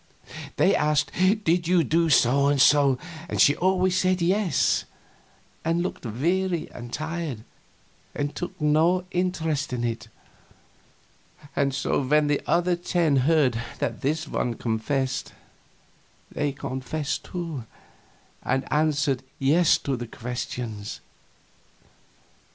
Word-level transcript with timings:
They 0.55 0.75
asked, 0.75 1.11
"Did 1.43 1.67
you 1.67 1.83
do 1.83 2.09
so 2.09 2.47
and 2.47 2.59
so?" 2.59 2.97
and 3.29 3.39
she 3.39 3.55
always 3.55 3.95
said 3.95 4.19
yes, 4.19 4.85
and 5.63 5.83
looked 5.83 6.07
weary 6.07 6.71
and 6.71 6.91
tired, 6.91 7.43
and 8.15 8.35
took 8.35 8.59
no 8.59 9.05
interest 9.11 9.71
in 9.73 9.83
it. 9.83 10.07
And 11.55 11.71
so 11.71 12.01
when 12.01 12.25
the 12.25 12.41
other 12.47 12.75
ten 12.75 13.17
heard 13.17 13.61
that 13.77 14.01
this 14.01 14.27
one 14.27 14.55
confessed, 14.55 15.33
they 16.31 16.51
confessed, 16.51 17.25
too, 17.25 17.65
and 18.41 18.67
answered 18.73 19.21
yes 19.37 19.77
to 19.77 19.95
the 19.95 20.07
questions. 20.07 20.99